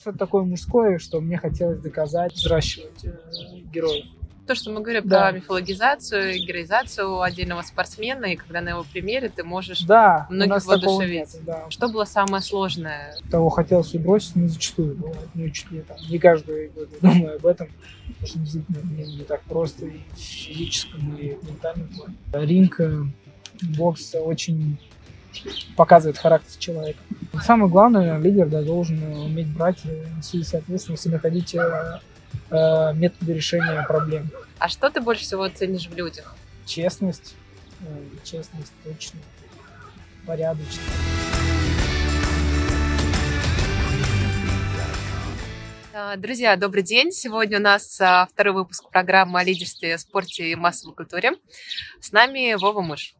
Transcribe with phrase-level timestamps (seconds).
[0.00, 3.12] что-то такое мужское, что мне хотелось доказать, взращивать э,
[3.72, 4.04] героев.
[4.46, 5.28] То, что мы говорим Да.
[5.28, 11.34] про мифологизацию, героизацию отдельного спортсмена, и когда на его примере ты можешь Да, многих воодушевить.
[11.34, 11.66] нет, да.
[11.68, 13.14] Что было самое сложное?
[13.30, 15.28] Того хотелось бросить, но зачастую бывает.
[15.34, 17.68] Ну, чуть ли там, не каждый год я думаю об этом,
[18.06, 22.14] потому что действительно мне не так просто и в физическом, и в ментальном плане.
[22.32, 23.02] Ринг, э,
[23.76, 24.78] бокс очень
[25.76, 26.98] показывает характер человека.
[27.42, 32.00] Самое главное, лидер да, должен уметь брать э, нести ответственность и находить э,
[32.50, 34.30] э, методы решения проблем.
[34.58, 36.34] А что ты больше всего ценишь в людях?
[36.66, 37.34] Честность,
[37.80, 37.84] э,
[38.24, 39.20] честность точно,
[40.26, 40.80] порядочность.
[46.00, 47.10] А, Друзья, добрый день.
[47.10, 51.32] Сегодня у нас а, второй выпуск программы о лидерстве, спорте и массовой культуре.
[52.00, 53.17] С нами Вова Мыш.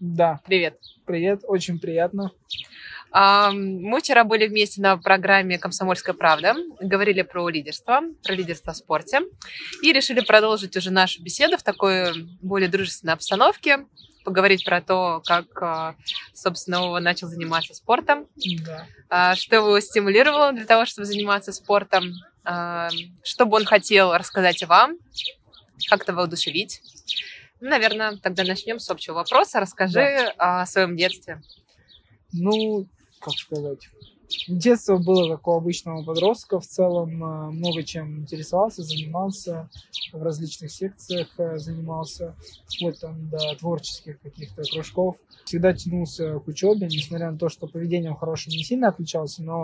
[0.00, 0.78] Да, Привет.
[1.06, 2.30] привет, очень приятно.
[3.12, 9.22] Мы вчера были вместе на программе «Комсомольская правда», говорили про лидерство, про лидерство в спорте,
[9.82, 13.86] и решили продолжить уже нашу беседу в такой более дружественной обстановке,
[14.24, 15.94] поговорить про то, как, а,
[16.34, 18.26] собственно, Вова начал заниматься спортом,
[18.66, 18.86] Да.
[19.08, 22.12] а, что его стимулировало для того, чтобы заниматься спортом,
[22.44, 22.88] а,
[23.22, 24.96] что бы он хотел рассказать вам,
[25.88, 26.82] как-то воодушевить.
[27.60, 29.60] Ну, Наверное, тогда начнем с общего вопроса.
[29.60, 31.40] Расскажи о своем детстве.
[32.32, 32.86] Ну,
[33.20, 33.88] как сказать.
[34.48, 36.58] Детство было как у обычного подростка.
[36.58, 39.70] В целом э, много чем интересовался, занимался
[40.12, 42.34] в различных секциях, э, занимался
[42.66, 45.16] вплоть там до творческих каких-то кружков.
[45.44, 49.62] Всегда тянулся к учебе, несмотря на то, что поведением хорошим не сильно отличался, но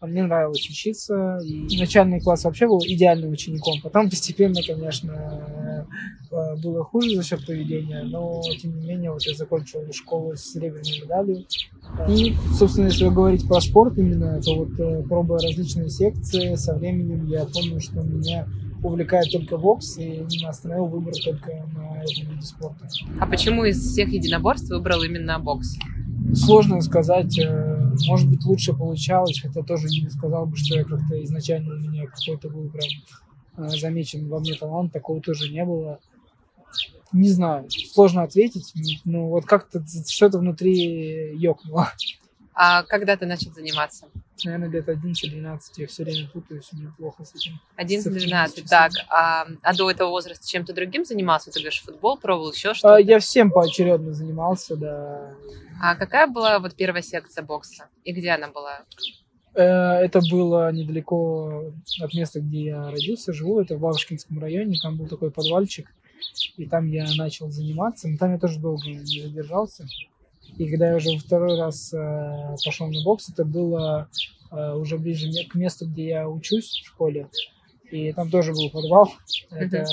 [0.00, 1.38] мне нравилось учиться.
[1.42, 3.80] И начальный класс вообще был идеальным учеником.
[3.82, 5.86] Потом постепенно, конечно,
[6.30, 10.52] э, было хуже за счет поведения, но тем не менее вот я закончил школу с
[10.52, 11.44] серебряной медалью.
[12.08, 17.26] И, собственно, если говорить про спорт именно, то вот э, пробуя различные секции, со временем
[17.26, 18.46] я понял, что меня
[18.82, 22.86] увлекает только бокс, и именно остановил выбор только на этом виде спорта.
[23.18, 25.76] А почему из всех единоборств выбрал именно бокс?
[26.32, 31.22] Сложно сказать, э, может быть, лучше получалось, хотя тоже не сказал бы, что я как-то
[31.24, 32.88] изначально у меня какой-то был прям
[33.56, 35.98] э, замечен во мне талант, такого тоже не было.
[37.12, 38.72] Не знаю, сложно ответить,
[39.04, 41.92] но вот как-то что-то внутри ёкнуло.
[42.54, 44.06] А когда ты начал заниматься?
[44.44, 47.60] Наверное, лет 11-12, я все время путаюсь, меня плохо с этим.
[47.78, 48.92] 11-12, Цифры, так.
[49.08, 51.50] А, а до этого возраста чем-то другим занимался?
[51.50, 52.96] Ты говоришь, футбол пробовал, еще что-то?
[52.96, 55.34] А, Я всем поочередно занимался, да.
[55.80, 57.88] А какая была вот первая секция бокса?
[58.02, 58.84] И где она была?
[59.54, 63.60] Э, Это было недалеко от места, где я родился, живу.
[63.60, 64.76] Это в Бабушкинском районе.
[64.82, 65.88] Там был такой подвальчик.
[66.56, 68.08] И там я начал заниматься.
[68.08, 69.86] Но там я тоже долго не задержался.
[70.58, 74.08] И когда я уже второй раз э, пошел на бокс, это было
[74.50, 77.28] э, уже ближе к месту, где я учусь в школе.
[77.90, 79.12] И там тоже был подвал.
[79.50, 79.86] Это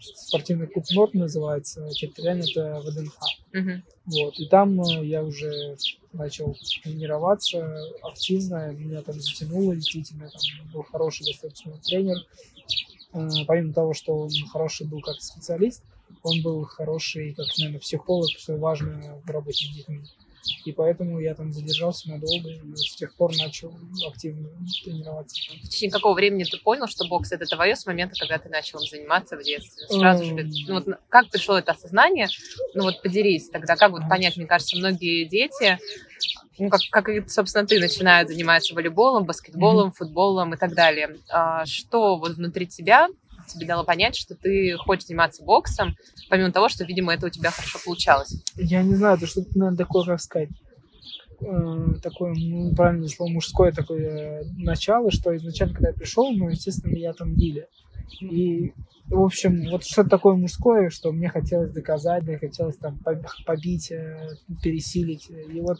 [0.00, 1.88] спортивный клуб Норд называется.
[1.90, 3.18] Территориально это ВДНХ.
[3.52, 3.82] Мгм.
[4.06, 4.38] Вот.
[4.38, 5.76] И там э, я уже
[6.12, 12.16] начал тренироваться активно, меня там затянуло, действительно, там был хороший достаточно тренер.
[13.12, 15.82] Э, Помимо того, что он хороший был как специалист,
[16.22, 20.02] он был хороший как, наверное, психолог, что важно в работе с детьми.
[20.64, 24.48] И поэтому я там задержался надолго и с тех пор начал активно
[24.84, 25.36] тренироваться.
[25.64, 28.80] В течение какого времени ты понял, что бокс это твое с момента, когда ты начал
[28.80, 29.86] им заниматься в детстве?
[29.88, 30.34] Сразу же,
[30.68, 32.28] ну, вот, как пришло это осознание?
[32.74, 35.78] Ну вот поделись тогда, как вот понять, мне кажется, многие дети,
[36.58, 41.16] ну как, как и, собственно, ты, начинают заниматься волейболом, баскетболом, футболом и так далее.
[41.28, 43.08] А что вот внутри тебя
[43.46, 45.96] тебе дало понять, что ты хочешь заниматься боксом,
[46.28, 48.34] помимо того, что, видимо, это у тебя хорошо получалось?
[48.56, 50.50] Я не знаю, это что-то, наверное, такое, как сказать,
[51.40, 56.48] э, такое, ну, правильно слово, мужское такое э, начало, что изначально, когда я пришел, ну,
[56.48, 57.68] естественно, меня там били.
[58.20, 58.72] И,
[59.08, 63.92] в общем, вот что-то такое мужское, что мне хотелось доказать, мне хотелось там поб- побить,
[63.92, 64.28] э,
[64.62, 65.30] пересилить.
[65.30, 65.78] И вот,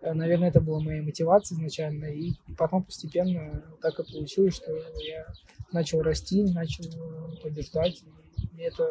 [0.00, 2.06] э, наверное, это была моя мотивация изначально.
[2.06, 5.26] И потом постепенно так и получилось, что я
[5.72, 8.88] начал расти, начал э, побеждать, и мне это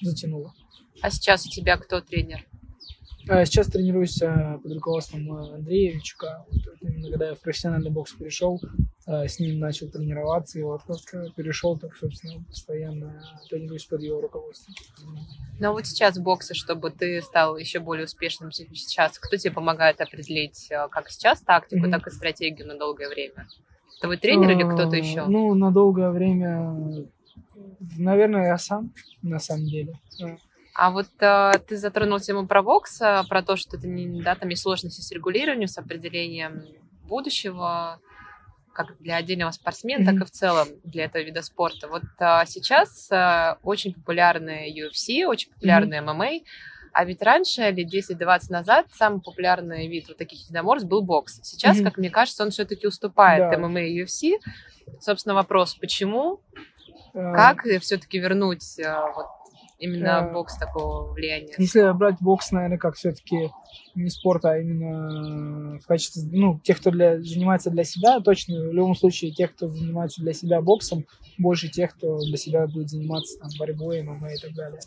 [0.00, 0.52] затянуло.
[1.00, 2.46] А сейчас у тебя кто тренер?
[3.30, 6.46] А Сейчас тренируюсь э, под руководством э, Андрея Вичука.
[6.50, 8.58] Вот именно когда я в профессиональный бокс перешел,
[9.06, 14.22] с ним начал тренироваться, и вот как э, перешел, так, собственно, постоянно тренируюсь под его
[14.22, 14.74] руководством.
[15.58, 20.00] Но вот сейчас в боксе, чтобы ты стал еще более успешным сейчас, кто тебе помогает
[20.00, 21.90] определить как сейчас тактику, Мгм.
[21.92, 23.46] так и стратегию на долгое время?
[24.00, 25.26] Твой тренер или кто-то еще?
[25.26, 27.04] Ну, на долгое время,
[27.98, 29.92] наверное, я сам, на самом деле.
[30.78, 34.22] Э, А вот э, ты затронул тему про бокс, э, про то, что это не,
[34.22, 36.64] да, там есть сложности с регулированием, с определением
[37.08, 38.00] будущего.
[38.72, 40.18] как для отдельного спортсмена, mm-hmm.
[40.18, 41.88] так и в целом для этого вида спорта.
[41.88, 46.16] Вот а, сейчас а, очень популярны UFC, очень популярны mm-hmm.
[46.16, 46.44] MMA,
[46.92, 51.40] а ведь раньше, лет 10-20 назад, самый популярный вид вот таких единоборств был бокс.
[51.42, 51.84] Сейчас, mm-hmm.
[51.84, 53.58] как мне кажется, он все-таки уступает да.
[53.58, 54.38] ММА и UFC.
[55.00, 56.40] Собственно, вопрос, почему?
[57.14, 57.34] Uh...
[57.34, 59.26] Как все-таки вернуть вот,
[59.78, 60.32] именно uh...
[60.32, 61.54] бокс такого влияния?
[61.58, 63.50] Если брать бокс, наверное, как все-таки
[63.94, 68.72] не спорт, а именно в качестве, ну, тех, кто для, занимается для себя, точно, в
[68.72, 71.06] любом случае, тех, кто занимается для себя боксом,
[71.38, 74.80] больше тех, кто для себя будет заниматься там, борьбой, ММА и так далее.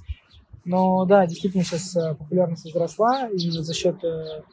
[0.63, 4.43] Но да, действительно сейчас э, популярность возросла именно за счет э,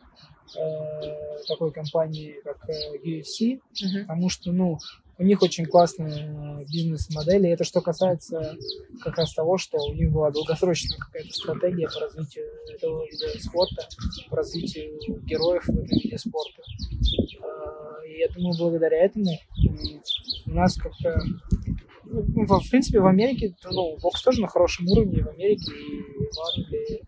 [0.57, 4.03] э, такой компании, как э, UFC, uh-huh.
[4.03, 4.79] потому что, ну,
[5.19, 8.57] у них очень классная бизнес-модель, и это что касается
[9.03, 13.89] как раз того, что у них была долгосрочная какая-то стратегия по развитию этого вида спорта,
[14.31, 16.63] по развитию героев в этом виде спорта.
[18.07, 19.33] И я думаю, благодаря этому
[20.47, 21.21] у нас как-то
[22.11, 26.57] ну, в принципе, в Америке, ну, бокс тоже на хорошем уровне, в Америке и в
[26.57, 27.03] Англии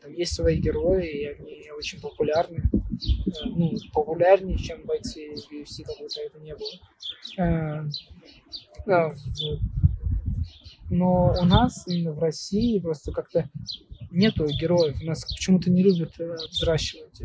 [0.00, 2.62] там есть свои герои, и они очень популярны.
[3.02, 7.88] Э, ну, популярнее, чем бойцы UFC, как будто это не было.
[8.86, 9.10] Э,
[10.90, 13.48] но у нас именно в России просто как-то
[14.10, 14.96] нету героев.
[15.02, 17.22] У нас почему-то не любят э, взращивать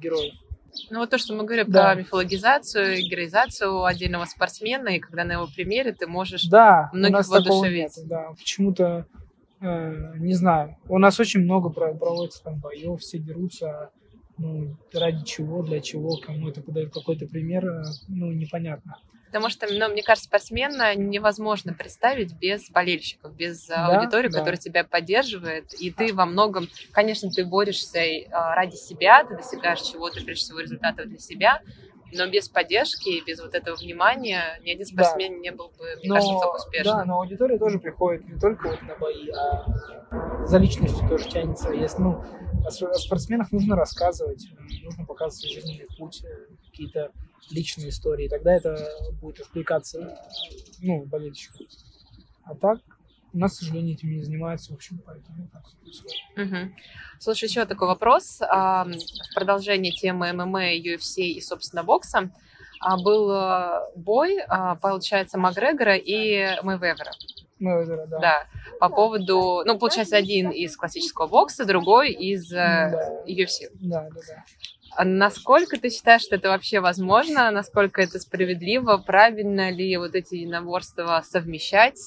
[0.00, 0.34] героев.
[0.90, 1.92] Ну вот то, что мы говорим да.
[1.92, 7.96] про мифологизацию, героизацию отдельного спортсмена, и когда на его примере ты можешь да, многих воодушевить.
[7.96, 9.06] Нет, да, почему-то,
[9.60, 13.90] э, не знаю, у нас очень много проводится там боев, все дерутся,
[14.38, 18.98] ну, ради чего, для чего, кому это подает какой-то пример, э, ну, непонятно.
[19.34, 24.38] Потому что, ну, мне кажется, спортсмена невозможно представить без болельщиков, без да, аудитории, да.
[24.38, 25.74] которая тебя поддерживает.
[25.80, 28.00] И ты во многом, конечно, ты борешься
[28.30, 31.60] а, ради себя, ты достигаешь чего-то, прежде всего, результатов для себя,
[32.14, 35.38] но без поддержки, без вот этого внимания ни один спортсмен да.
[35.38, 36.96] не был бы, мне но, кажется, так успешным.
[36.96, 41.70] Да, но аудитория тоже приходит не только вот на бои, а за личностью тоже тянется.
[41.72, 42.22] Если, ну,
[42.64, 44.46] о спортсменах нужно рассказывать,
[44.82, 46.22] нужно показывать жизненный путь,
[46.70, 47.10] какие-то
[47.50, 48.88] личные истории, тогда это
[49.20, 50.18] будет откликаться,
[50.80, 51.64] ну, болельщику.
[52.44, 52.78] А так,
[53.34, 55.64] у нас, к сожалению, этим не занимается, в общем, поэтому так
[56.36, 56.72] угу.
[57.18, 58.38] Слушай, еще такой вопрос.
[58.40, 62.30] В продолжении темы ММА, UFC и, собственно, бокса
[62.80, 67.12] а, был э, бой, а, получается, Макгрегора и Мэйвезера.
[67.58, 68.18] Мэйвезера, да.
[68.18, 68.46] Да,
[68.78, 73.22] по поводу, ну, получается, один из классического бокса, другой из э, да.
[73.26, 73.70] UFC.
[73.80, 74.44] Да, да, да.
[74.96, 77.50] А насколько ты считаешь, что это вообще возможно?
[77.50, 78.98] Насколько это справедливо?
[78.98, 81.98] Правильно ли вот эти единоборства совмещать?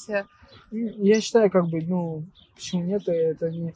[0.71, 2.25] Я считаю, как бы, ну,
[2.55, 3.73] почему нет, это не...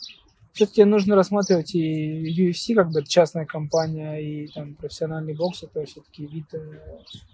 [0.53, 6.25] Все-таки нужно рассматривать и UFC, как бы частная компания, и там профессиональный бокс, это все-таки
[6.25, 6.79] вид э,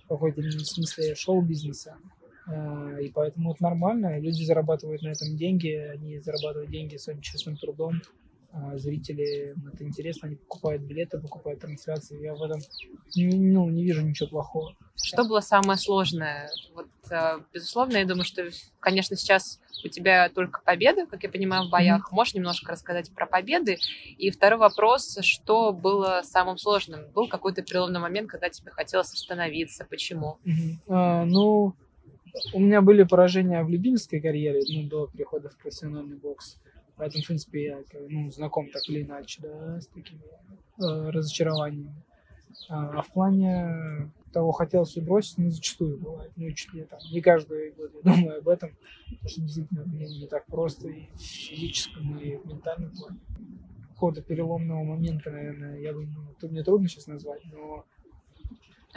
[0.07, 1.97] какой-то в смысле шоу-бизнеса.
[2.47, 4.19] Э, и поэтому это нормально.
[4.19, 8.01] Люди зарабатывают на этом деньги, они зарабатывают деньги своим честным трудом.
[8.59, 12.21] А, зрители это интересно, они покупают билеты, покупают трансляции.
[12.21, 12.59] Я в этом
[13.15, 14.75] ну, не вижу ничего плохого.
[14.95, 16.49] Что было самое сложное?
[16.73, 18.49] Вот, а, безусловно, я думаю, что,
[18.79, 22.07] конечно, сейчас у тебя только победы, как я понимаю, в боях.
[22.09, 22.15] Mm-hmm.
[22.15, 23.77] Можешь немножко рассказать про победы?
[24.17, 27.11] И второй вопрос, что было самым сложным?
[27.11, 29.85] Был какой-то переломный момент, когда тебе хотелось остановиться?
[29.87, 30.39] Почему?
[30.45, 30.77] Mm-hmm.
[30.87, 31.75] А, ну,
[32.53, 36.57] у меня были поражения в любительской карьере, ну, до перехода в профессиональный бокс.
[36.97, 40.19] Поэтому, в принципе, я ну, знаком так или иначе да, с такими
[40.79, 41.93] э, разочарованиями.
[42.69, 46.31] А, а в плане того, хотелось ли бросить, ну, зачастую бывает.
[46.35, 48.71] Ну, чуть ли там не каждый год я думаю об этом,
[49.05, 53.19] потому что действительно мне не так просто и в физическом, и в ментальном плане.
[53.93, 57.85] Какого-то переломного момента, наверное, я бы, ну, тут мне трудно сейчас назвать, но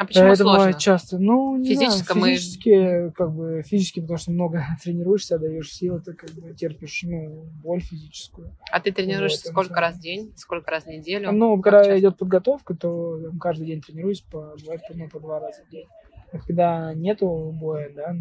[0.00, 0.72] а почему это сложно?
[0.72, 1.18] часто.
[1.18, 3.12] Ну, не физически, знаю, физически, мы...
[3.12, 7.82] как бы, физически, потому что много тренируешься, даешь силы, ты как бы терпишь, ну, боль
[7.82, 8.56] физическую.
[8.72, 11.32] А ты тренируешься вот, сколько раз в день, сколько раз в неделю?
[11.32, 11.98] Ну, когда часто?
[11.98, 14.56] идет подготовка, то там, каждый день тренируюсь по,
[14.94, 15.86] ну, по два раза в день.
[16.32, 18.16] А когда нету боя, да,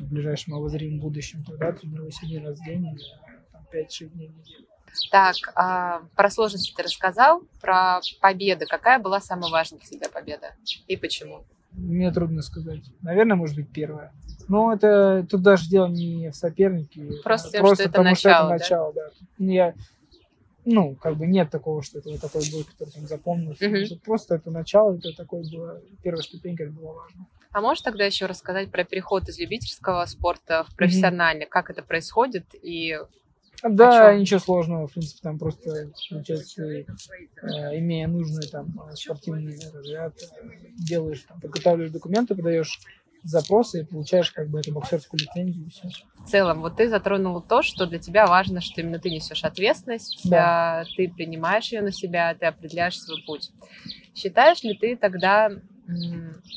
[0.00, 2.84] в ближайшем обозримом будущем, тогда тренируюсь один раз в день,
[3.52, 4.67] там, 5-6 дней в неделю.
[5.10, 8.66] Так, а, про сложности ты рассказал, про победы.
[8.66, 10.54] Какая была самая важная для тебя победа
[10.86, 11.44] и почему?
[11.72, 12.80] Мне трудно сказать.
[13.02, 14.12] Наверное, может быть, первая.
[14.48, 17.20] Но это тут даже дело не в сопернике.
[17.22, 19.02] Просто, тем, просто что это потому, начало, что это начало, да?
[19.38, 19.52] да.
[19.52, 19.74] Я,
[20.64, 23.66] ну, как бы нет такого, что это вот такой бой, который там запомнился.
[23.66, 24.00] Угу.
[24.04, 27.26] Просто это начало, это такой было, первая ступенька, это было важно.
[27.52, 31.44] А можешь тогда еще рассказать про переход из любительского спорта в профессиональный?
[31.46, 32.98] mm Как это происходит и
[33.62, 36.84] Да, ничего сложного, в принципе, там просто, получается, э,
[37.78, 40.14] имея нужный там спортивный разряд,
[40.78, 42.78] делаешь, там, подготавливаешь документы, подаешь
[43.24, 45.88] запросы и получаешь как бы эту боксерскую лицензию и все.
[46.24, 50.28] В целом, вот ты затронул то, что для тебя важно, что именно ты несешь ответственность,
[50.30, 50.80] Да.
[50.80, 53.50] а, ты принимаешь ее на себя, ты определяешь свой путь.
[54.14, 55.50] Считаешь ли ты тогда,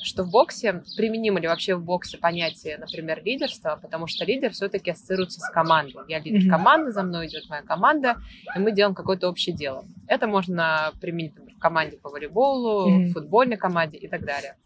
[0.03, 4.91] что в боксе, применимо ли вообще в боксе понятие, например, лидерства, потому что лидер все-таки
[4.91, 5.95] ассоциируется с командой.
[6.07, 8.17] Я лидер команды, за мной идет моя команда,
[8.55, 9.85] и мы делаем какое-то общее дело.
[10.07, 14.57] Это можно применить например, в команде по волейболу, в футбольной команде и так далее.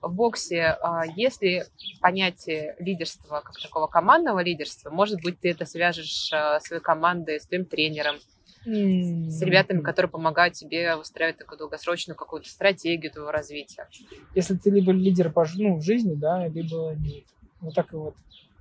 [0.00, 1.64] В боксе, а, если
[2.00, 7.46] понятие лидерства, как такого командного лидерства, может быть, ты это свяжешь а, своей командой, с
[7.46, 8.16] твоим тренером,
[8.64, 13.88] с ребятами, которые помогают тебе выстраивать такую долгосрочную какую-то стратегию твоего развития.
[14.34, 17.24] Если ты либо лидер по, ну, в жизни, да, либо нет.
[17.60, 18.14] Вот так и вот.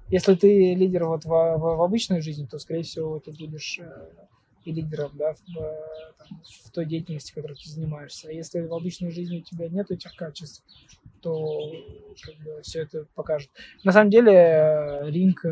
[0.10, 4.10] Если ты лидер вот в, в- в обычной жизни, то, скорее всего, ты будешь э,
[4.65, 8.27] и лидером, да, в, э, там, в той деятельности, которой ты занимаешься.
[8.27, 10.63] А если в обычной жизни у тебя нет этих качеств,
[11.22, 11.72] то
[12.22, 13.50] как бы, все это покажет.
[13.84, 15.46] На самом деле э, ринг,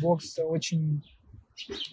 [0.00, 1.02] бокс очень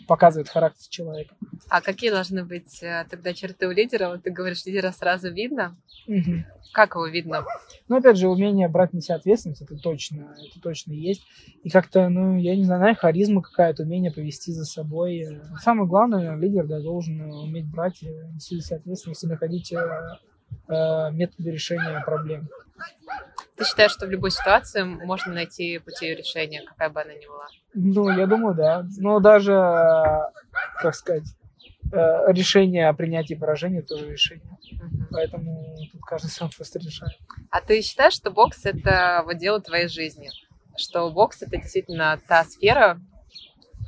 [0.07, 1.35] показывает характер человека.
[1.69, 4.09] А какие должны быть э, тогда черты у лидера?
[4.09, 5.75] Вот ты говоришь, лидера сразу видно.
[6.07, 6.45] Мгм.
[6.73, 7.45] Как его видно?
[7.87, 11.23] Ну, опять же, умение брать на себя ответственность, это точно, это точно есть.
[11.63, 15.19] И как-то, ну, я не знаю, харизма какая-то, умение повести за собой.
[15.19, 21.51] Э, Самое главное, лидер, да, должен уметь брать, э, нести ответственность и находить э, методы
[21.51, 22.47] решения проблем.
[23.57, 27.47] Ты считаешь, что в любой ситуации можно найти пути решения, какая бы она ни была?
[27.73, 28.85] Ну, я думаю, да.
[28.97, 29.51] Но даже,
[30.79, 31.23] как сказать,
[31.91, 34.47] э, решение о принятии поражения тоже решение.
[34.71, 35.07] Мгм.
[35.11, 37.17] Поэтому тут каждый сам просто решает.
[37.49, 40.29] А ты считаешь, что бокс это вот дело твоей жизни?
[40.77, 42.99] Что бокс это действительно та сфера,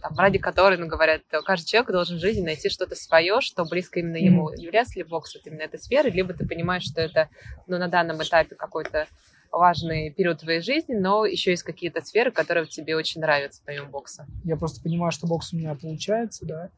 [0.01, 3.99] там, ради которой, ну, говорят, каждый человек должен в жизни найти что-то свое, что близко
[3.99, 4.49] именно ему.
[4.51, 7.29] Является ли бокс вот именно этой сферой, либо ты понимаешь, что это
[7.67, 9.07] ну, на данном этапе какой-то
[9.51, 14.25] важный период твоей жизни, но еще есть какие-то сферы, которые тебе очень нравятся помимо бокса.
[14.43, 16.69] Я просто понимаю, что бокс у меня получается, да.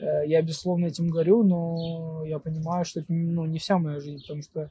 [0.00, 4.22] Э, Я, безусловно, этим горю, но я понимаю, что это ну, не вся моя жизнь,
[4.22, 4.70] потому что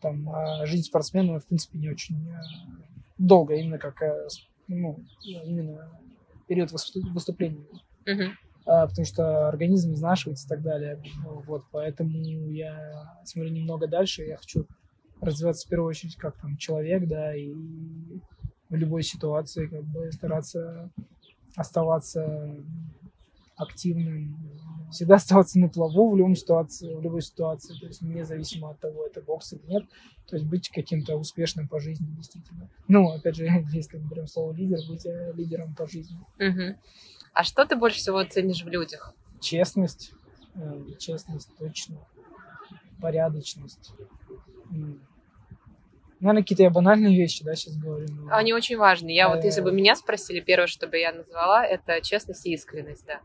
[0.00, 2.40] там, а, жизнь спортсмена, в принципе, не очень э,
[3.18, 4.28] долго, именно как э,
[4.68, 5.90] ну, именно
[6.46, 7.64] период выступ- выступления.
[8.64, 11.02] А, потому что организм изнашивается и так далее.
[11.24, 14.66] Ну, Вот, поэтому я смотрю немного дальше, я хочу
[15.22, 17.52] развиваться в первую очередь как там человек, да, и
[18.68, 20.90] в любой ситуации как бы стараться
[21.54, 22.56] оставаться
[23.56, 24.36] активным,
[24.90, 29.06] всегда оставаться на плаву в любой ситуации, в любой ситуации, то есть независимо от того,
[29.06, 29.84] это бокс или нет,
[30.26, 32.68] то есть быть каким-то успешным по жизни, действительно.
[32.88, 36.18] Ну, опять же, если мы берем слово лидер, быть э, лидером по жизни.
[37.34, 39.14] А что ты больше всего ценишь в людях?
[39.40, 40.12] Честность,
[40.54, 41.98] э, честность точно,
[43.00, 43.92] порядочность.
[46.22, 46.26] М.
[46.26, 48.06] Наверное, какие-то я банальные вещи, да, сейчас говорю.
[48.10, 49.10] но- Они очень важны.
[49.10, 49.72] Я вот, если бы Э.
[49.74, 53.20] меня спросили, первое, что бы я назвала, это честность и искренность, да.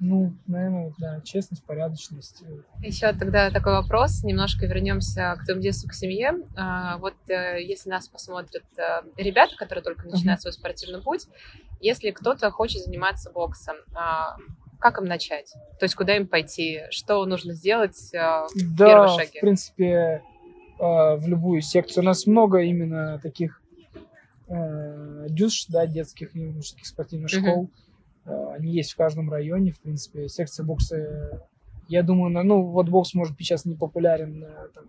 [0.00, 2.42] Ну, наверное, да, честность, порядочность.
[2.42, 6.32] э, Еще тогда такой вопрос, немножко вернемся к твоему детству, к семье.
[6.56, 11.26] А, Вот э, если нас посмотрят э, ребята, которые только начинают свой спортивный путь,
[11.80, 14.36] если кто-то хочет заниматься боксом, а,
[14.80, 15.52] как им начать?
[15.78, 16.80] То есть куда им пойти?
[16.90, 18.12] Что нужно сделать?
[18.14, 19.38] а, Да, Первые шаги.
[19.38, 20.20] в принципе, э,
[20.86, 22.02] в любую секцию.
[22.02, 23.62] У нас много именно таких
[24.48, 27.40] э, дюш, да, детских юношеских спортивных Мгм.
[27.42, 27.70] школ.
[28.24, 30.28] Э, Они есть в каждом районе, в принципе.
[30.28, 31.40] Секция бокса,
[31.88, 34.84] я думаю, на- ну, вот бокс, может быть, сейчас не популярен э, там,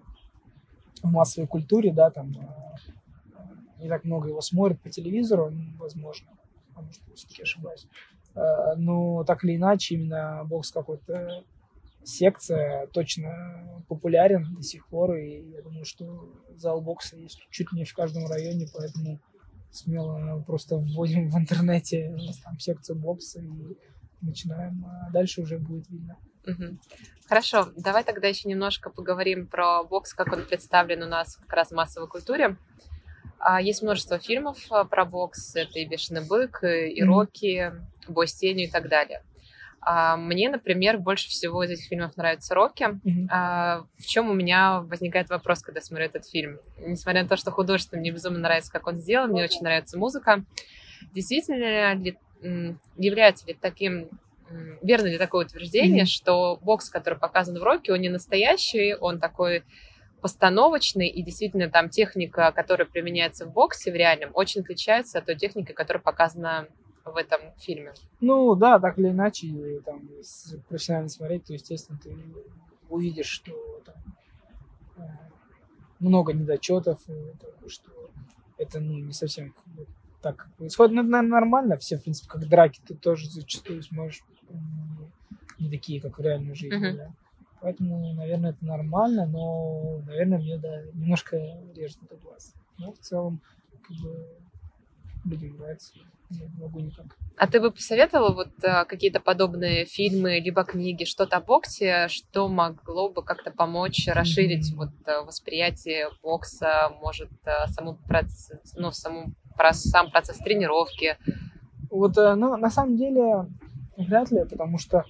[1.03, 6.29] в массовой культуре, да, там э, не так много его смотрят по телевизору, м, возможно,
[6.75, 7.87] а может, все-таки ошибаюсь.
[8.35, 11.43] Э, Но так или иначе, именно бокс какой-то
[12.05, 17.79] секция точно популярен до сих пор, и я думаю, что зал бокса есть чуть ли
[17.79, 19.19] не в каждом районе, поэтому
[19.71, 23.77] смело просто вводим в интернете там секцию бокса и
[24.21, 26.17] начинаем, а дальше уже будет видно.
[27.27, 31.69] Хорошо, давай тогда еще немножко поговорим про бокс, как он представлен у нас как раз
[31.69, 32.57] в массовой культуре.
[33.39, 35.55] А, Есть множество фильмов а, про бокс.
[35.55, 37.01] Это и «Бешеный бык», и.
[37.03, 37.73] «Рокки»,
[38.07, 39.23] «Бой с тенью» и так далее.
[39.85, 42.87] А, Мне, например, больше всего из этих фильмов нравится «Рокки».
[43.29, 46.59] А, В чем у меня возникает вопрос, когда смотрю этот фильм?
[46.77, 50.43] Несмотря на то, что художественно мне безумно нравится, как он сделан, мне очень нравится музыка.
[51.13, 52.17] Действительно ли
[52.97, 54.09] является ли таким
[54.81, 56.07] верно ли такое утверждение, Мгм.
[56.07, 59.63] что бокс, который показан в Рокки, он не настоящий, он такой
[60.21, 65.35] постановочный, и действительно там техника, которая применяется в боксе в реальном, очень отличается от той
[65.35, 66.67] техники, которая показана
[67.05, 67.93] в этом фильме?
[68.21, 70.09] Ну да, так или иначе, там,
[70.67, 72.15] профессионально смотреть, то, естественно, ты
[72.89, 73.95] увидишь, что там
[74.97, 75.01] э,
[75.99, 77.01] много недочетов,
[77.67, 77.91] что
[78.57, 79.53] это ну, не совсем
[80.21, 80.95] так происходит.
[80.95, 81.77] Ну, это, наверное, нормально.
[81.77, 86.55] Все, в принципе, как драки, ты тоже зачастую сможешь не, не такие, как в реальной
[86.55, 86.93] жизни.
[86.93, 86.97] Uh-huh.
[86.97, 87.13] Да.
[87.61, 91.37] Поэтому, наверное, это нормально, но, наверное, мне да, немножко
[91.73, 92.53] режет этот глаз.
[92.77, 93.41] Но в целом,
[93.71, 94.27] как бы,
[95.25, 95.93] людям нравится.
[96.57, 97.05] Могу никак.
[97.37, 102.47] А ты бы посоветовала вот а, какие-то подобные фильмы, либо книги, что-то о боксе, что
[102.47, 104.77] могло бы как-то помочь расширить mm-hmm.
[104.77, 111.17] вот а, восприятие бокса, может, а, саму процесс, ну, саму, про сам процесс тренировки?
[111.89, 113.47] Вот, ну, на самом деле,
[113.97, 115.05] вряд ли, потому что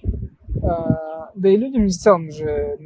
[1.34, 2.76] да и людям в целом же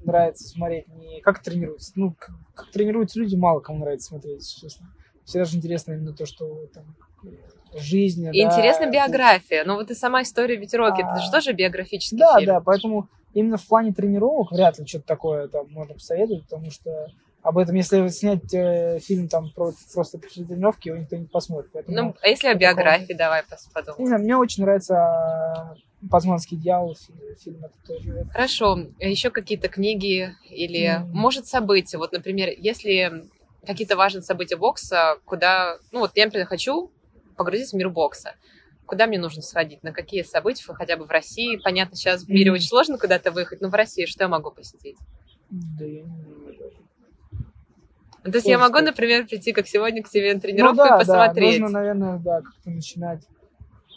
[0.00, 1.92] нравится смотреть не как тренируются.
[1.94, 4.88] Ну, как, как тренируются люди, мало кому нравится смотреть, честно.
[5.24, 6.96] Всегда же интересно именно то, что там
[7.74, 8.28] жизнь.
[8.32, 9.64] И да, интересна биография.
[9.64, 11.00] Ну вот и сама история ветерок, а...
[11.00, 12.46] это же тоже биографический да, фильм.
[12.46, 16.70] Да, да, поэтому именно в плане тренировок вряд ли что-то такое там можно посоветовать, потому
[16.70, 17.08] что
[17.42, 21.70] об этом, если снять э, фильм там про просто тренировки, его никто не посмотрит.
[21.72, 23.18] Поэтому, ну, а если о биографии, такого...
[23.18, 24.00] давай подумаем.
[24.00, 25.76] Не знаю, мне очень нравится
[26.10, 26.96] Пазманский дьявол,
[27.40, 28.26] фильм это тоже.
[28.32, 28.78] Хорошо.
[29.00, 31.06] Еще какие-то книги или, mm.
[31.12, 31.98] может, события?
[31.98, 33.24] Вот, например, если
[33.66, 35.78] какие-то важные события бокса, куда...
[35.90, 36.90] Ну, вот я, например, хочу
[37.38, 38.34] погрузиться в мир бокса.
[38.84, 39.82] Куда мне нужно сходить?
[39.82, 40.64] На какие события?
[40.72, 41.56] Хотя бы в России.
[41.56, 44.96] Понятно, сейчас в мире очень сложно куда-то выехать, но в России что я могу посетить?
[45.50, 46.76] Да я не знаю даже.
[48.24, 50.98] То есть я могу, например, прийти, как сегодня, к тебе на тренировку ну, да, и
[50.98, 51.56] посмотреть?
[51.56, 53.22] Да, нужно, наверное, да, как-то начинать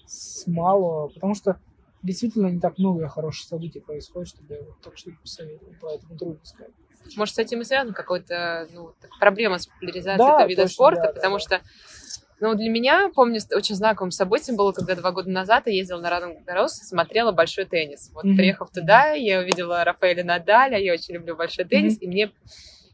[0.05, 1.57] с малого, потому что
[2.03, 6.45] действительно не так много хороших событий происходит, чтобы я вот так что посоветовал, поэтому трудно
[6.45, 6.73] сказать.
[7.15, 11.01] Может, с этим и связана какая-то ну, проблема с популяризацией да, этого вида точно, спорта,
[11.01, 11.61] да, потому да, что
[12.41, 16.09] ну, для меня, помню, очень знаковым событием было, когда два года назад я ездила на
[16.09, 18.11] Радон Гарос и смотрела большой теннис.
[18.13, 18.35] Вот, mm-hmm.
[18.35, 22.03] приехав туда, я увидела Рафаэля Надаля, я очень люблю большой теннис, mm-hmm.
[22.03, 22.31] и мне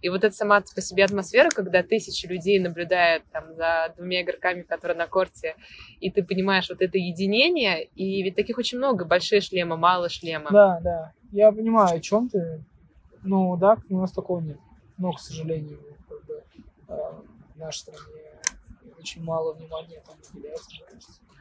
[0.01, 4.61] и вот эта сама по себе атмосфера, когда тысячи людей наблюдают там за двумя игроками,
[4.61, 5.55] которые на корте,
[5.99, 10.51] и ты понимаешь вот это единение, и ведь таких очень много, большие шлемы, мало шлема.
[10.51, 12.63] Да, да, я понимаю, о чем ты.
[13.23, 14.59] Ну да, у нас такого нет.
[14.97, 16.43] Но, к сожалению, как бы,
[16.89, 16.97] э,
[17.55, 18.26] в нашей стране
[18.97, 20.71] очень мало внимания там уделяется,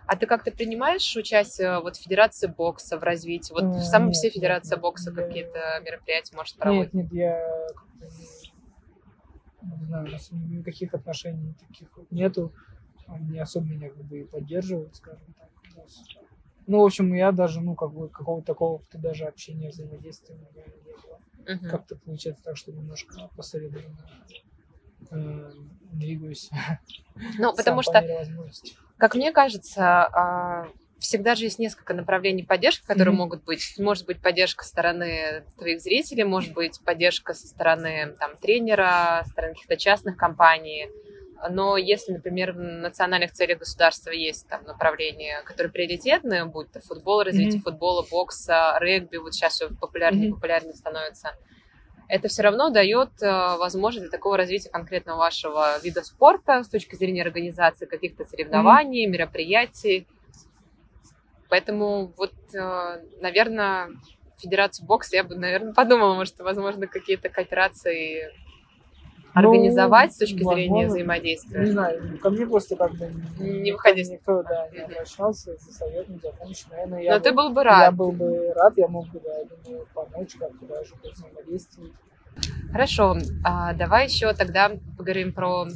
[0.06, 3.52] А ты как-то принимаешь участие вот в Федерации бокса, в развитии?
[3.52, 6.94] Вот в самом все Федерация бокса какие-то мероприятия может проводить?
[6.94, 7.66] Нет, нет, я
[9.62, 12.52] не знаю, у нас никаких отношений таких нету.
[13.08, 15.48] Они особо меня как бы и поддерживают, скажем так.
[16.66, 20.64] Ну, в общем, я даже, ну, как бы, какого-то такого даже общения, взаимодействия у меня
[20.66, 21.20] не было.
[21.44, 21.70] Uh-huh.
[21.70, 23.96] Как-то получается так, что немножко посоветовано
[24.28, 24.34] э,
[25.92, 26.50] двигаюсь.
[27.38, 28.04] Ну, потому что,
[28.98, 33.18] как мне кажется, а, всегда же есть несколько направлений поддержки, которые mm-hmm.
[33.18, 33.74] могут быть.
[33.78, 39.30] Может быть поддержка со стороны твоих зрителей, может быть поддержка со стороны там, тренера, со
[39.30, 40.88] стороны каких-то частных компаний.
[41.50, 47.22] Но если, например, в национальных целях государства есть там направления, которые приоритетные, будь то футбол,
[47.22, 47.64] развитие mm-hmm.
[47.64, 50.34] футбола, бокса, регби, вот сейчас все популярнее и mm-hmm.
[50.34, 51.36] популярнее становится,
[52.08, 56.94] это все равно дает э, возможность для такого развития конкретно вашего вида спорта с точки
[56.94, 59.10] зрения организации каких-то соревнований, mm-hmm.
[59.10, 60.06] мероприятий.
[61.48, 63.90] Поэтому вот, э, наверное,
[64.38, 68.30] Федерацию бокса я бы, наверное, подумала, может, возможно, какие-то кооперации
[69.36, 71.60] ну, организовать с точки возможно, зрения взаимодействия.
[71.60, 74.08] Не знаю, ко мне просто как бы не, выходить.
[74.10, 76.68] Никто, да, не обращался за советом, за помощью.
[76.70, 77.80] Наверное, я Но бы, ты был бы рад.
[77.82, 81.92] Я был бы рад, я мог бы, да, думаю, помочь как-то даже взаимодействовать.
[82.72, 85.66] Хорошо, а, давай еще тогда поговорим про...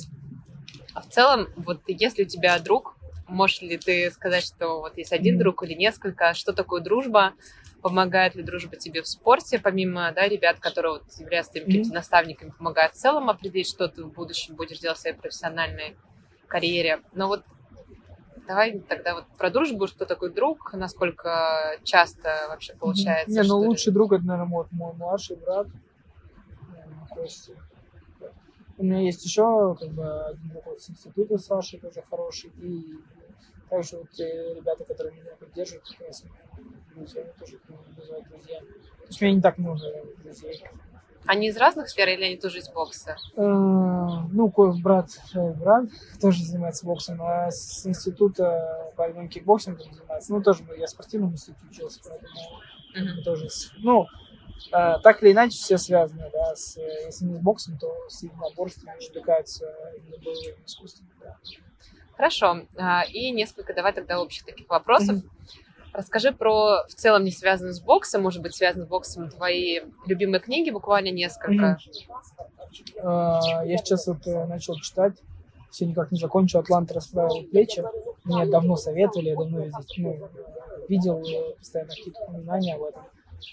[0.93, 2.97] А в целом, вот если у тебя друг,
[3.31, 6.35] Можешь ли ты сказать, что вот есть один друг или несколько?
[6.35, 7.33] Что такое дружба?
[7.83, 11.95] Помогает ли дружба тебе в спорте, помимо да, ребят, которые вот являются твоими mm-hmm.
[11.95, 15.97] наставниками, помогает в целом определить, что ты в будущем будешь делать в своей профессиональной
[16.47, 17.01] карьере?
[17.15, 17.43] Но вот
[18.47, 23.31] давай тогда вот про дружбу, что такое друг, насколько часто вообще получается?
[23.31, 25.67] Не, ну лучший друг это, наверное, мой, мой младший брат.
[27.11, 27.53] Костя.
[28.79, 32.99] У меня есть еще как бы один друг вот с института Саши, тоже хороший, и
[33.71, 36.25] также вот те ребята, которые меня поддерживают, как раз
[36.95, 37.59] друзья, они тоже
[37.97, 38.67] называют друзьями.
[38.67, 39.81] То есть у меня не так много
[40.23, 40.65] друзей.
[41.27, 43.17] Они из разных сфер или они тоже из бокса?
[43.37, 44.53] Э, ну,
[44.83, 45.85] брат, э, брат
[46.21, 50.33] тоже занимается боксом, а с института боевым кикбоксингом занимается.
[50.33, 54.07] Ну, тоже я в спортивном институте учился, поэтому тоже, ну,
[54.73, 58.91] э, так или иначе все связаны, да, с, если не с боксом, то с единоборством
[59.09, 59.67] увлекаются
[60.25, 61.39] боевым искусством, да.
[62.21, 62.67] Хорошо.
[62.77, 65.23] А, и несколько давай тогда общих таких вопросов.
[65.95, 70.41] Расскажи про, в целом, не связанные с боксом, может быть, связаны с боксом твои любимые
[70.41, 71.79] книги, буквально несколько.
[73.03, 75.15] А, Я сейчас вот э, начал читать,
[75.71, 77.83] все никак не закончу, «Атлант расправил плечи».
[78.25, 79.65] Мне давно советовали, я давно
[79.97, 80.29] ну,
[80.91, 83.03] видел э, постоянно какие-то упоминания об этом.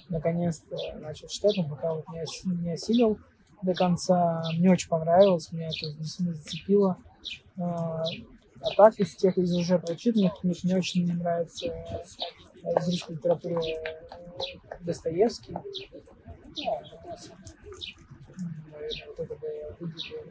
[0.10, 3.18] Наконец-то начал читать, но пока вот не, ос- не осилил
[3.62, 4.44] до конца.
[4.58, 6.98] Мне очень понравилось, меня это действительно зацепило.
[7.60, 8.04] А
[8.62, 12.04] а так, из тех из уже прочитанных книг мне очень нравится э,
[12.80, 15.54] из русской литературы э, Достоевский.
[15.54, 15.62] Ну,
[18.72, 19.36] наверное, вот это
[19.80, 20.24] выделил.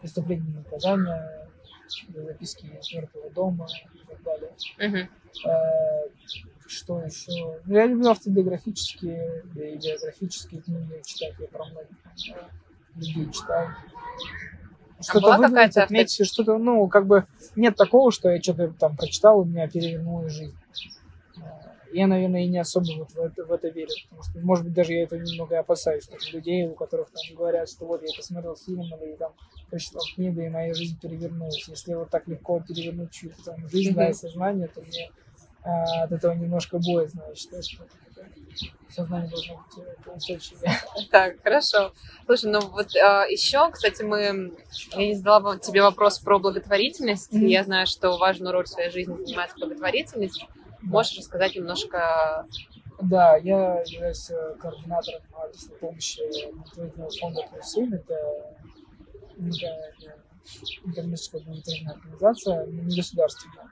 [0.00, 1.48] Преступление и наказание,
[2.14, 4.52] записки из мертвого дома и так далее.
[4.78, 5.08] Мгм.
[5.48, 6.08] Э,
[6.66, 7.60] Что еще?
[7.64, 11.34] Ну, я люблю автобиографические и биографические книги читать.
[11.38, 11.96] Я про многих
[12.30, 13.74] э, людей читаю.
[15.00, 17.26] Что-то была какая-то авто- отметить, что-то, ну, как бы
[17.56, 20.56] нет такого, что я что-то там прочитал, и меня перевернула жизнь.
[21.36, 21.40] Э,
[21.92, 24.74] Я, наверное, и не особо вот в это, в это верю, потому что, может быть,
[24.74, 28.56] даже я это немного опасаюсь, таких людей, у которых там говорят, что вот я посмотрел
[28.56, 29.32] фильм или там
[29.70, 31.68] прочитал книгу, и моя жизнь перевернулась.
[31.68, 35.10] Если вот так легко перевернуть чью-то там жизнь, да, и сознание, то мне
[35.62, 37.22] а, от этого немножко боязно.
[37.28, 37.84] Я считаю, что
[38.96, 40.72] должно быть э, устойчивее.
[41.10, 41.92] Так, хорошо.
[42.26, 44.52] Слушай, ну вот еще, кстати, мы...
[44.92, 47.32] Я не задала тебе вопрос про благотворительность.
[47.32, 47.46] Мгм.
[47.46, 50.46] Я знаю, что важную роль в своей жизни занимает благотворительность.
[50.82, 52.46] Можешь рассказать немножко...
[53.00, 56.20] Да, я являюсь э, координатором адресной помощи
[56.52, 57.92] благотворительного фонда «Плюсин».
[57.92, 58.16] Это
[59.36, 59.94] некая
[60.84, 63.70] экономическая благотворительная организация, не государственная.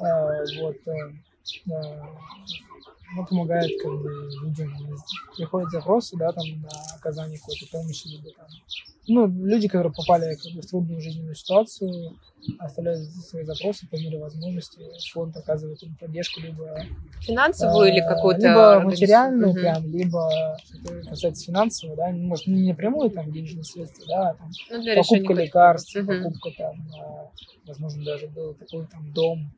[0.00, 1.12] А, Вот, э,
[1.70, 2.02] э,
[3.14, 4.72] ну, помогает как бы людям.
[5.36, 8.46] Приходят запросы, да, там, на оказание какой-то помощи, либо там,
[9.06, 12.16] ну, люди, которые попали как бы, в трудную жизненную ситуацию,
[12.58, 14.80] оставляют свои запросы по мере возможности.
[15.12, 16.86] Фонд оказывает им поддержку, либо
[17.22, 18.40] Финансовую или Э, какую-то...
[18.46, 19.60] Либо материальную Мгм.
[19.60, 24.34] прям, либо что касается финансового, да, ну, может, не напрямую там денежные средства, да, а
[24.34, 26.22] там, Ну, покупка лекарств, Мгм.
[26.24, 27.26] покупка там, э,
[27.66, 29.50] возможно, даже был такой там дом.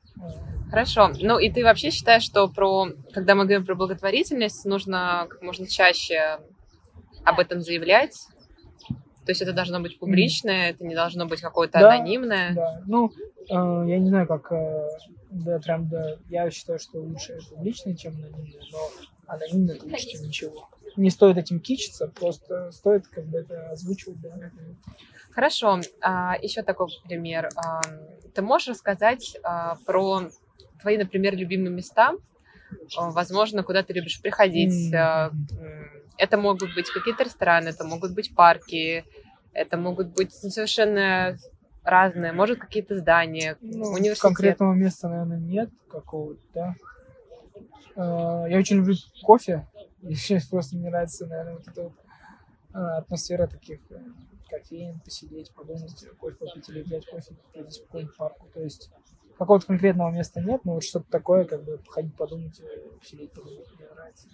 [0.71, 1.13] Хорошо.
[1.21, 5.67] Ну и ты вообще считаешь, что про, когда мы говорим про благотворительность, нужно как можно
[5.67, 6.39] чаще
[7.25, 8.17] об этом заявлять?
[9.25, 12.55] То есть это должно быть публичное, это не должно быть какое-то Да, анонимное.
[12.55, 13.13] Да, ну,
[13.51, 14.89] э, я не знаю, как, э,
[15.31, 18.79] да, прям, да, я считаю, что лучше публичное, чем анонимное, но
[19.27, 20.69] анонимное это лучше, чем ничего.
[20.99, 24.35] Не стоит этим кичиться, просто стоит как бы это озвучивать, да.
[25.31, 25.81] Хорошо.
[26.01, 27.51] А, еще такой пример.
[27.55, 27.81] А,
[28.35, 30.23] ты можешь рассказать а, про
[30.81, 32.11] твои, например, любимые места?
[32.97, 34.93] А, Возможно, куда ты любишь приходить.
[34.93, 35.47] М,
[36.17, 39.05] Это могут быть какие-то рестораны, это могут быть парки,
[39.53, 41.37] это могут быть совершенно
[41.85, 44.21] разные, может, какие-то здания, Ну, университет.
[44.23, 46.75] конкретного места, наверное, нет какого-то, да.
[48.49, 49.65] Я очень люблю кофе.
[50.03, 51.93] Сейчас просто мне нравится, наверное, вот эта вот
[52.75, 54.01] э, атмосфера таких э,
[54.49, 58.49] кофеин, посидеть, подумать, кофе попить или взять кофе, пройтись по какому-нибудь парку.
[58.55, 58.91] То есть
[59.39, 62.61] какого-то конкретного места нет, но вот что-то такое, как бы походить, подумать,
[63.01, 64.29] посидеть, подумать, мне нравится.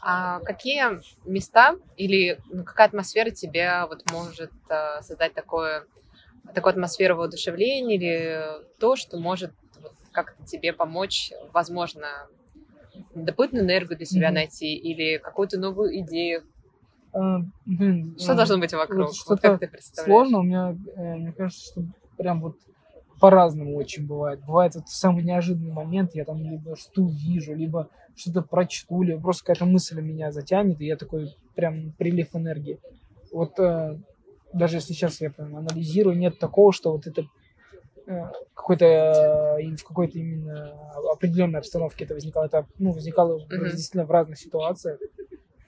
[0.00, 5.86] А какие места или какая атмосфера тебе вот может а, создать такое,
[6.54, 9.52] такую атмосферу воодушевления или то, что может
[9.82, 12.28] вот как-то тебе помочь, возможно,
[13.14, 14.34] дополнительную энергию для себя Мгм.
[14.34, 16.42] найти или какую-то новую идею?
[17.12, 18.98] Э, блин, Что э, должно быть вокруг?
[18.98, 20.06] вот Вот что-то как ты представляешь?
[20.28, 21.84] Сложно, у меня, э, мне кажется, что
[22.16, 22.56] прям вот
[23.20, 24.40] по-разному очень бывает.
[24.44, 29.20] Бывает вот в самый неожиданный момент я там либо что увижу, либо что-то прочту, либо
[29.20, 32.78] просто какая-то мысль меня затянет, и я такой прям прилив энергии.
[33.32, 33.98] Вот э,
[34.52, 37.24] даже если сейчас я прям анализирую, нет такого, что вот это
[38.54, 40.72] какой-то э, в какой-то именно
[41.12, 42.46] определенной обстановке это возникало.
[42.46, 43.64] Это ну, возникало Мгм.
[43.64, 45.00] действительно в разных ситуациях.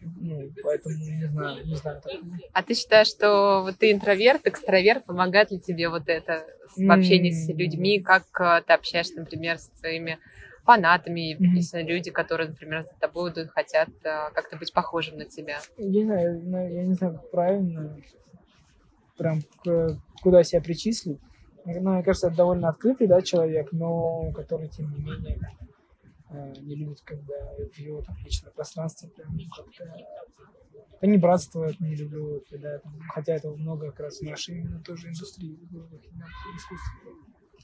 [0.00, 2.00] Ну, поэтому не знаю, не знаю.
[2.02, 2.12] так.
[2.52, 6.90] А ты считаешь, что вот ты интроверт, экстраверт, помогает ли тебе вот это с- в
[6.90, 7.56] общении с М.
[7.56, 8.00] людьми?
[8.00, 10.18] Как э, ты общаешься, например, с своими
[10.64, 11.54] фанатами, Мгм.
[11.56, 15.58] если люди, которые, например, за тобой идут, хотят э, как-то быть похожим на тебя?
[15.76, 17.96] Я не знаю, я не знаю, правильно
[19.16, 19.42] прям
[20.22, 21.18] куда себя причислить.
[21.74, 25.38] Ну, мне кажется, это довольно открытый, да, человек, но который, тем не менее,
[26.30, 27.34] э, не любит, когда
[27.72, 29.94] в его там, личное пространство прям как-то
[31.00, 35.58] понебратствует, не люблю, когда там, хотя этого много как раз в нашей именно тоже индустрии,
[35.70, 37.12] в искусстве.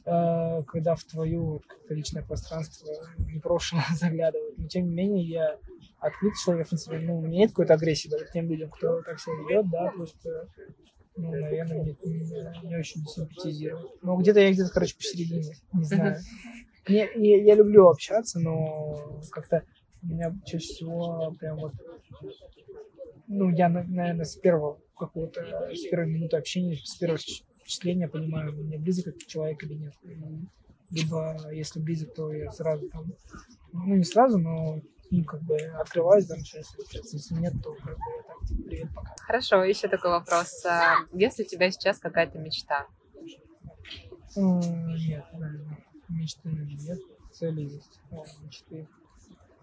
[0.07, 4.59] Э, когда в твое вот, личное пространство непрошено заглядывают.
[4.59, 5.59] Но тем не менее я
[5.99, 9.01] открытый человек, в принципе, ну, у меня нет какой-то агрессии даже к тем людям, кто
[9.01, 10.49] так себя ведет, да, просто
[11.17, 14.03] ну, наверное, не, не очень симпатизирует.
[14.03, 16.21] Но где-то я где-то, короче, посередине, не знаю.
[16.89, 19.63] Мне, я, я люблю общаться, но как-то
[20.03, 21.73] у меня чаще всего прям вот,
[23.27, 28.53] ну, я, на- наверное, с первого какого-то, с первой минуты общения, с первого впечатления понимаю,
[28.53, 29.95] мне близок этот человек или нет.
[30.91, 33.13] Либо, если близок, то я сразу там,
[33.73, 34.81] ну, не сразу, но
[35.19, 37.17] ну, как бы открываюсь, да, начинаю общаться.
[37.17, 39.15] Если нет, то как бы так, типа, привет, пока.
[39.21, 40.65] Хорошо, еще такой вопрос.
[40.67, 42.87] А Есть ли у тебя сейчас какая-то мечта?
[44.37, 46.99] Нет, наверное, мечты нет,
[47.33, 48.89] цели есть, а мечты.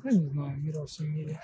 [0.03, 1.39] Ну, не знаю, мир во всем мире.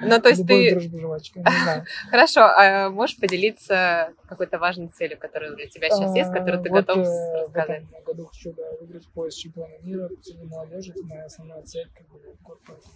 [0.00, 0.70] Ну, то есть Любовь, ты...
[0.74, 1.84] дружба, жвачка, не знаю.
[2.10, 6.72] Хорошо, а можешь поделиться какой-то важной целью, которая для тебя сейчас есть, которую ты А,
[6.72, 7.82] вот, готов э, В сказать?
[7.82, 10.92] этом году хочу да, выиграть пояс чемпиона мира среди молодежи.
[10.92, 11.90] Это моя основная цель.
[11.96, 12.94] Как бы, год, поэтому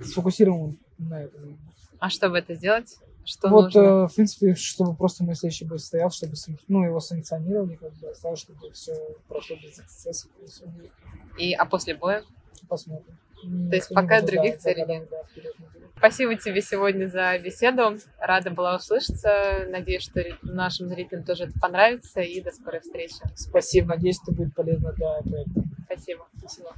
[0.00, 1.58] сфокусирован на этом.
[1.98, 2.98] А чтобы это сделать?
[3.24, 3.80] Что вот, нужно?
[3.80, 6.34] э, в принципе, чтобы просто мой следующий бой состоял, чтобы
[6.66, 8.94] ну, его санкционировали, как бы осталось, чтобы все
[9.28, 10.30] прошло без эксцессов.
[10.40, 10.92] и будет.
[11.38, 12.24] И, а после боя?
[12.68, 13.16] Посмотрим.
[13.42, 15.08] То есть пока может, других да, целей нет.
[15.10, 15.22] да.
[15.96, 17.96] Спасибо тебе сегодня за беседу.
[18.18, 19.66] Рада была услышаться.
[19.68, 22.20] Надеюсь, что нашим зрителям тоже это понравится.
[22.20, 23.14] И до скорой встречи.
[23.36, 23.94] Спасибо.
[23.94, 25.62] Надеюсь, это будет полезно для проекта.
[25.86, 26.26] Спасибо.
[26.38, 26.74] Спасибо.